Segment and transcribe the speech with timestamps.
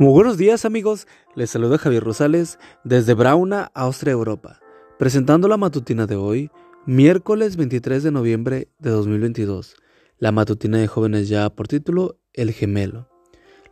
[0.00, 4.60] Muy buenos días amigos, les saluda Javier Rosales desde Brauna, Austria, Europa,
[4.96, 6.52] presentando la matutina de hoy,
[6.86, 9.74] miércoles 23 de noviembre de 2022.
[10.18, 13.08] La matutina de jóvenes ya por título El gemelo.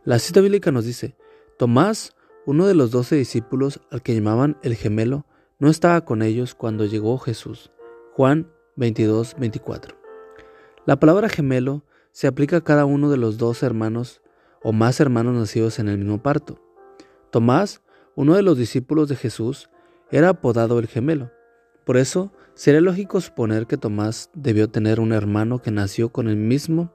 [0.03, 1.15] La cita bíblica nos dice,
[1.57, 2.13] Tomás,
[2.45, 5.25] uno de los doce discípulos al que llamaban el gemelo,
[5.59, 7.71] no estaba con ellos cuando llegó Jesús.
[8.11, 9.97] Juan 22, 24.
[10.85, 14.21] La palabra gemelo se aplica a cada uno de los dos hermanos
[14.67, 16.59] o más hermanos nacidos en el mismo parto.
[17.31, 17.81] Tomás,
[18.15, 19.69] uno de los discípulos de Jesús,
[20.11, 21.31] era apodado el gemelo.
[21.85, 26.35] Por eso, sería lógico suponer que Tomás debió tener un hermano que nació con el
[26.35, 26.91] mismo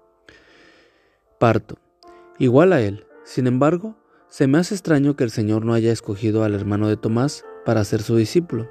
[1.41, 1.79] parto,
[2.39, 3.07] igual a él.
[3.25, 3.97] Sin embargo,
[4.29, 7.85] se me hace extraño que el Señor no haya escogido al hermano de Tomás para
[7.85, 8.71] ser su discípulo.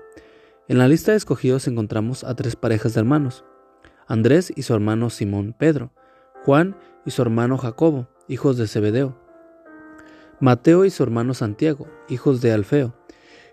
[0.68, 3.46] En la lista de escogidos encontramos a tres parejas de hermanos,
[4.06, 5.92] Andrés y su hermano Simón Pedro,
[6.46, 9.14] Juan y su hermano Jacobo, hijos de Zebedeo.
[10.40, 12.96] Mateo y su hermano Santiago, hijos de Alfeo.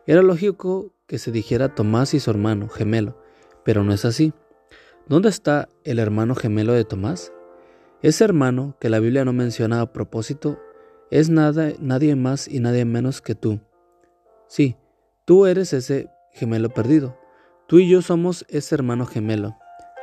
[0.06, 3.20] Era lógico que se dijera Tomás y su hermano gemelo,
[3.64, 4.32] pero no es así.
[5.08, 7.32] ¿Dónde está el hermano gemelo de Tomás?
[8.02, 10.60] Ese hermano que la Biblia no menciona a propósito
[11.10, 13.58] es nada, nadie más y nadie menos que tú.
[14.46, 14.76] Sí,
[15.24, 17.18] tú eres ese gemelo perdido.
[17.66, 19.56] Tú y yo somos ese hermano gemelo,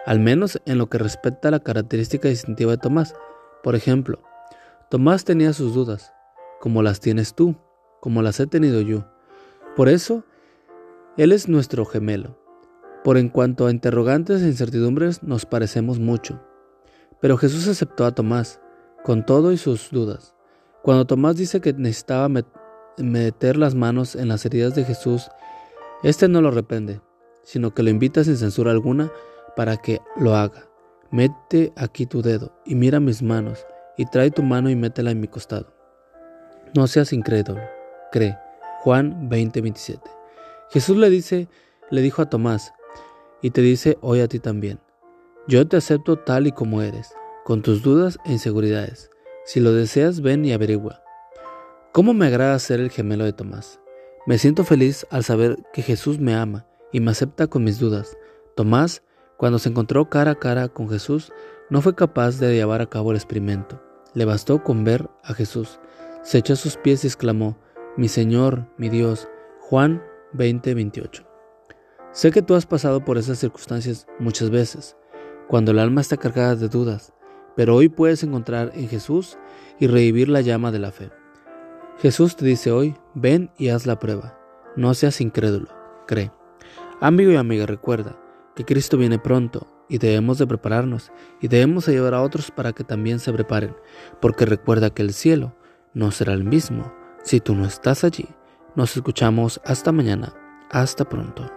[0.06, 3.16] al menos en lo que respecta a la característica distintiva de Tomás.
[3.64, 4.22] Por ejemplo,
[4.88, 6.14] Tomás tenía sus dudas,
[6.60, 7.56] como las tienes tú,
[8.02, 9.04] como las he tenido yo.
[9.76, 10.24] Por eso,
[11.18, 12.38] Él es nuestro gemelo.
[13.04, 16.40] Por en cuanto a interrogantes e incertidumbres, nos parecemos mucho.
[17.20, 18.60] Pero Jesús aceptó a Tomás,
[19.04, 20.36] con todo y sus dudas.
[20.84, 22.30] Cuando Tomás dice que necesitaba
[22.98, 25.30] meter las manos en las heridas de Jesús,
[26.04, 27.02] éste no lo reprende,
[27.42, 29.12] sino que lo invita sin censura alguna
[29.56, 30.68] para que lo haga.
[31.10, 33.66] Mete aquí tu dedo y mira mis manos
[33.98, 35.74] y trae tu mano y métela en mi costado.
[36.76, 37.62] No seas incrédulo,
[38.12, 38.38] cree.
[38.82, 40.02] Juan 20:27.
[40.70, 41.48] Jesús le dice,
[41.90, 42.74] le dijo a Tomás,
[43.42, 44.80] y te dice hoy a ti también,
[45.48, 49.12] yo te acepto tal y como eres, con tus dudas e inseguridades.
[49.46, 51.04] Si lo deseas, ven y averigua.
[51.92, 53.80] ¿Cómo me agrada ser el gemelo de Tomás?
[54.26, 58.18] Me siento feliz al saber que Jesús me ama y me acepta con mis dudas.
[58.56, 59.04] Tomás,
[59.38, 61.32] cuando se encontró cara a cara con Jesús,
[61.70, 63.82] no fue capaz de llevar a cabo el experimento.
[64.16, 65.80] Le bastó con ver a Jesús.
[66.24, 67.58] Se echó a sus pies y exclamó,
[67.98, 69.28] Mi Señor, mi Dios.
[69.60, 70.02] Juan
[70.34, 71.24] 20:28.
[72.12, 74.96] Sé que tú has pasado por esas circunstancias muchas veces,
[75.48, 77.14] cuando el alma está cargada de dudas,
[77.56, 79.38] pero hoy puedes encontrar en Jesús
[79.80, 81.12] y revivir la llama de la fe.
[81.98, 84.40] Jesús te dice hoy, ven y haz la prueba.
[84.78, 85.68] No seas incrédulo,
[86.08, 86.32] cree.
[87.02, 88.18] Amigo y amiga, recuerda
[88.56, 92.84] que Cristo viene pronto y debemos de prepararnos y debemos ayudar a otros para que
[92.84, 93.76] también se preparen,
[94.22, 95.56] porque recuerda que el cielo
[95.94, 98.28] no será el mismo si tú no estás allí.
[98.76, 100.34] Nos escuchamos hasta mañana.
[100.70, 101.55] Hasta pronto.